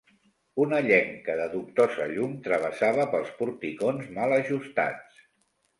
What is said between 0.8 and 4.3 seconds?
llenca de dubtosa llum travessava pels porticons